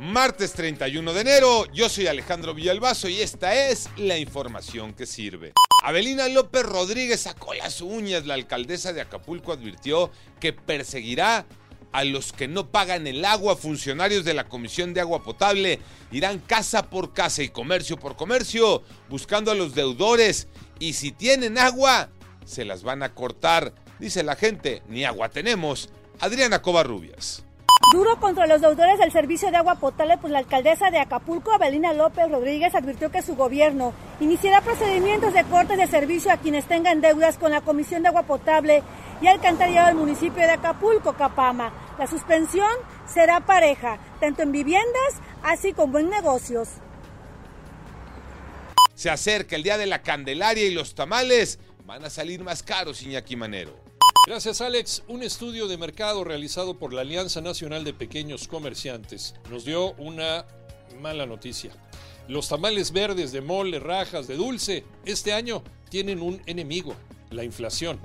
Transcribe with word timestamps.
Martes 0.00 0.54
31 0.54 1.12
de 1.12 1.20
enero, 1.20 1.66
yo 1.74 1.90
soy 1.90 2.06
Alejandro 2.06 2.54
Villalbazo 2.54 3.06
y 3.10 3.20
esta 3.20 3.68
es 3.68 3.90
la 3.98 4.16
información 4.16 4.94
que 4.94 5.04
sirve. 5.04 5.52
Abelina 5.84 6.26
López 6.28 6.62
Rodríguez 6.62 7.20
sacó 7.20 7.52
las 7.52 7.82
uñas. 7.82 8.24
La 8.24 8.32
alcaldesa 8.32 8.94
de 8.94 9.02
Acapulco 9.02 9.52
advirtió 9.52 10.10
que 10.40 10.54
perseguirá 10.54 11.44
a 11.92 12.04
los 12.04 12.32
que 12.32 12.48
no 12.48 12.70
pagan 12.70 13.06
el 13.06 13.26
agua. 13.26 13.56
Funcionarios 13.56 14.24
de 14.24 14.32
la 14.32 14.48
Comisión 14.48 14.94
de 14.94 15.02
Agua 15.02 15.22
Potable 15.22 15.80
irán 16.12 16.38
casa 16.38 16.88
por 16.88 17.12
casa 17.12 17.42
y 17.42 17.50
comercio 17.50 17.98
por 17.98 18.16
comercio 18.16 18.82
buscando 19.10 19.50
a 19.50 19.54
los 19.54 19.74
deudores. 19.74 20.48
Y 20.78 20.94
si 20.94 21.12
tienen 21.12 21.58
agua, 21.58 22.08
se 22.46 22.64
las 22.64 22.84
van 22.84 23.02
a 23.02 23.14
cortar. 23.14 23.74
Dice 23.98 24.22
la 24.22 24.34
gente, 24.34 24.82
ni 24.88 25.04
agua 25.04 25.28
tenemos. 25.28 25.90
Adriana 26.20 26.62
Covarrubias. 26.62 27.44
Duro 27.92 28.20
contra 28.20 28.46
los 28.46 28.60
deudores 28.60 29.00
del 29.00 29.10
servicio 29.10 29.50
de 29.50 29.56
agua 29.56 29.74
potable, 29.74 30.16
pues 30.18 30.32
la 30.32 30.38
alcaldesa 30.38 30.92
de 30.92 31.00
Acapulco, 31.00 31.50
Abelina 31.50 31.92
López 31.92 32.30
Rodríguez, 32.30 32.72
advirtió 32.76 33.10
que 33.10 33.20
su 33.20 33.34
gobierno 33.34 33.92
iniciará 34.20 34.60
procedimientos 34.60 35.34
de 35.34 35.42
cortes 35.44 35.76
de 35.76 35.88
servicio 35.88 36.30
a 36.30 36.36
quienes 36.36 36.66
tengan 36.66 37.00
deudas 37.00 37.36
con 37.36 37.50
la 37.50 37.62
Comisión 37.62 38.02
de 38.02 38.08
Agua 38.08 38.22
Potable 38.22 38.84
y 39.20 39.26
Alcantarillado 39.26 39.88
del 39.88 39.96
municipio 39.96 40.40
de 40.40 40.52
Acapulco, 40.52 41.14
Capama. 41.14 41.72
La 41.98 42.06
suspensión 42.06 42.70
será 43.12 43.40
pareja, 43.40 43.98
tanto 44.20 44.42
en 44.42 44.52
viviendas 44.52 45.14
así 45.42 45.72
como 45.72 45.98
en 45.98 46.10
negocios. 46.10 46.68
Se 48.94 49.10
acerca 49.10 49.56
el 49.56 49.64
día 49.64 49.78
de 49.78 49.86
la 49.86 50.02
Candelaria 50.02 50.64
y 50.64 50.70
los 50.70 50.94
tamales 50.94 51.58
van 51.86 52.04
a 52.04 52.10
salir 52.10 52.44
más 52.44 52.62
caros, 52.62 53.02
Iñaki 53.02 53.34
Manero. 53.34 53.74
Gracias 54.26 54.60
Alex. 54.60 55.02
Un 55.08 55.22
estudio 55.22 55.66
de 55.66 55.78
mercado 55.78 56.24
realizado 56.24 56.78
por 56.78 56.92
la 56.92 57.00
Alianza 57.00 57.40
Nacional 57.40 57.84
de 57.84 57.94
Pequeños 57.94 58.48
Comerciantes 58.48 59.34
nos 59.50 59.64
dio 59.64 59.92
una 59.94 60.44
mala 61.00 61.24
noticia. 61.24 61.72
Los 62.28 62.48
tamales 62.48 62.92
verdes 62.92 63.32
de 63.32 63.40
mole, 63.40 63.80
rajas, 63.80 64.28
de 64.28 64.36
dulce, 64.36 64.84
este 65.06 65.32
año 65.32 65.62
tienen 65.88 66.20
un 66.20 66.42
enemigo, 66.44 66.94
la 67.30 67.44
inflación. 67.44 67.98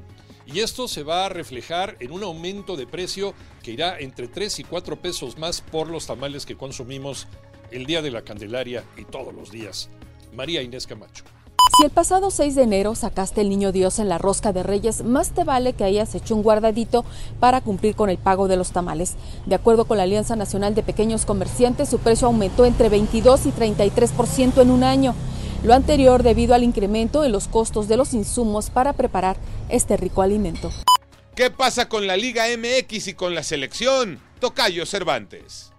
Y 0.48 0.60
esto 0.60 0.88
se 0.88 1.04
va 1.04 1.26
a 1.26 1.30
reflejar 1.30 1.98
en 2.00 2.12
un 2.12 2.24
aumento 2.24 2.78
de 2.78 2.88
precio 2.88 3.34
que 3.62 3.72
irá 3.72 4.00
entre 4.00 4.30
3 4.30 4.60
y 4.60 4.64
4 4.64 5.02
pesos 5.02 5.38
más 5.38 5.60
por 5.60 5.90
los 5.90 6.08
tamales 6.08 6.46
que 6.46 6.56
consumimos 6.56 7.28
el 7.72 7.86
día 7.86 8.02
de 8.02 8.12
la 8.12 8.22
Candelaria 8.22 8.86
y 8.96 9.04
todos 9.04 9.34
los 9.34 9.52
días. 9.52 9.90
María 10.34 10.62
Inés 10.62 10.88
Camacho. 10.88 11.26
Si 11.74 11.84
el 11.84 11.92
pasado 11.92 12.32
6 12.32 12.56
de 12.56 12.64
enero 12.64 12.96
sacaste 12.96 13.42
el 13.42 13.50
niño 13.50 13.74
Dios 13.74 14.00
en 14.00 14.08
la 14.08 14.18
rosca 14.18 14.54
de 14.54 14.64
Reyes, 14.64 15.04
más 15.04 15.32
te 15.32 15.44
vale 15.44 15.74
que 15.74 15.84
hayas 15.84 16.16
hecho 16.16 16.34
un 16.34 16.42
guardadito 16.42 17.04
para 17.42 17.60
cumplir 17.60 17.96
con 17.96 18.10
el 18.10 18.18
pago 18.18 18.48
de 18.48 18.56
los 18.56 18.72
tamales. 18.72 19.16
De 19.46 19.56
acuerdo 19.56 19.84
con 19.86 19.98
la 19.98 20.04
Alianza 20.04 20.38
Nacional 20.38 20.74
de 20.74 20.84
Pequeños 20.84 21.26
Comerciantes, 21.26 21.90
su 21.90 22.00
precio 22.00 22.28
aumentó 22.28 22.64
entre 22.64 22.88
22 22.88 23.48
y 23.48 23.52
33% 23.52 24.62
en 24.62 24.72
un 24.72 24.84
año. 24.86 25.16
Lo 25.64 25.74
anterior 25.74 26.24
debido 26.24 26.56
al 26.56 26.64
incremento 26.64 27.26
en 27.26 27.34
los 27.34 27.50
costos 27.50 27.90
de 27.90 27.98
los 27.98 28.14
insumos 28.14 28.70
para 28.70 28.94
preparar 28.94 29.36
este 29.68 29.98
rico 29.98 30.22
alimento. 30.22 30.72
¿Qué 31.36 31.52
pasa 31.52 31.90
con 31.90 32.08
la 32.08 32.16
Liga 32.16 32.46
MX 32.58 33.10
y 33.10 33.14
con 33.16 33.36
la 33.36 33.44
selección? 33.44 34.22
Tocayo 34.40 34.86
Cervantes. 34.86 35.74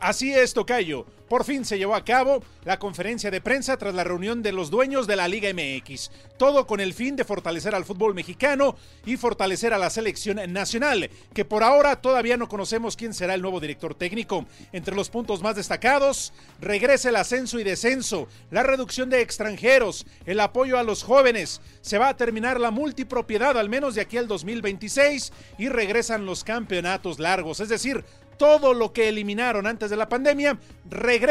Así 0.00 0.32
es, 0.32 0.54
Tocayo. 0.54 1.04
Por 1.28 1.44
fin 1.44 1.64
se 1.64 1.78
llevó 1.78 1.94
a 1.94 2.04
cabo 2.04 2.42
la 2.64 2.78
conferencia 2.78 3.30
de 3.30 3.40
prensa 3.40 3.76
tras 3.78 3.94
la 3.94 4.04
reunión 4.04 4.42
de 4.42 4.52
los 4.52 4.70
dueños 4.70 5.06
de 5.06 5.16
la 5.16 5.26
Liga 5.26 5.50
MX. 5.52 6.10
Todo 6.36 6.66
con 6.66 6.80
el 6.80 6.92
fin 6.92 7.16
de 7.16 7.24
fortalecer 7.24 7.74
al 7.74 7.86
fútbol 7.86 8.14
mexicano 8.14 8.76
y 9.06 9.16
fortalecer 9.16 9.72
a 9.72 9.78
la 9.78 9.88
selección 9.88 10.40
nacional, 10.52 11.10
que 11.32 11.44
por 11.44 11.62
ahora 11.62 11.96
todavía 11.96 12.36
no 12.36 12.48
conocemos 12.48 12.96
quién 12.96 13.14
será 13.14 13.34
el 13.34 13.42
nuevo 13.42 13.58
director 13.58 13.94
técnico. 13.94 14.44
Entre 14.72 14.94
los 14.94 15.08
puntos 15.08 15.42
más 15.42 15.56
destacados, 15.56 16.32
regresa 16.60 17.08
el 17.08 17.16
ascenso 17.16 17.58
y 17.58 17.64
descenso, 17.64 18.28
la 18.50 18.62
reducción 18.62 19.08
de 19.08 19.22
extranjeros, 19.22 20.06
el 20.26 20.40
apoyo 20.40 20.78
a 20.78 20.82
los 20.82 21.02
jóvenes. 21.02 21.62
Se 21.80 21.98
va 21.98 22.08
a 22.08 22.16
terminar 22.16 22.60
la 22.60 22.70
multipropiedad 22.70 23.56
al 23.56 23.70
menos 23.70 23.94
de 23.94 24.02
aquí 24.02 24.18
al 24.18 24.28
2026 24.28 25.32
y 25.58 25.68
regresan 25.68 26.26
los 26.26 26.44
campeonatos 26.44 27.18
largos, 27.18 27.60
es 27.60 27.68
decir, 27.68 28.04
todo 28.36 28.74
lo 28.74 28.92
que 28.92 29.08
eliminaron 29.08 29.66
antes 29.66 29.90
de 29.90 29.96
la 29.96 30.08
pandemia 30.08 30.58
regresa 30.88 31.23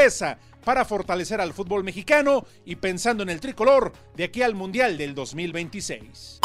para 0.64 0.86
fortalecer 0.86 1.40
al 1.40 1.54
fútbol 1.54 1.84
mexicano 1.84 2.46
y 2.66 2.78
pensando 2.78 3.24
en 3.24 3.30
el 3.30 3.40
tricolor 3.40 3.94
de 4.16 4.24
aquí 4.24 4.42
al 4.42 4.56
Mundial 4.56 4.98
del 4.98 5.14
2026. 5.14 6.40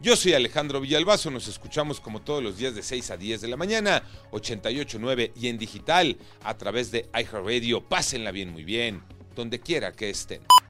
Yo 0.00 0.16
soy 0.16 0.34
Alejandro 0.34 0.80
Villalbazo, 0.80 1.30
nos 1.30 1.46
escuchamos 1.46 2.00
como 2.00 2.20
todos 2.20 2.42
los 2.42 2.58
días 2.58 2.74
de 2.74 2.82
6 2.82 3.12
a 3.12 3.16
10 3.16 3.40
de 3.40 3.48
la 3.48 3.56
mañana, 3.56 4.02
88.9 4.32 5.32
y 5.36 5.48
en 5.48 5.58
digital 5.58 6.18
a 6.42 6.58
través 6.58 6.90
de 6.90 7.08
iHeartRadio. 7.14 7.88
Pásenla 7.88 8.32
bien, 8.32 8.50
muy 8.50 8.64
bien, 8.64 9.02
donde 9.36 9.60
quiera 9.60 9.92
que 9.92 10.10
estén. 10.10 10.42